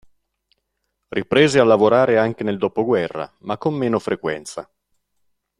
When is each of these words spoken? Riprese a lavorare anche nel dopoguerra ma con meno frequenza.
Riprese 1.09 1.59
a 1.59 1.63
lavorare 1.63 2.17
anche 2.17 2.43
nel 2.43 2.57
dopoguerra 2.57 3.31
ma 3.41 3.59
con 3.59 3.75
meno 3.75 3.99
frequenza. 3.99 4.67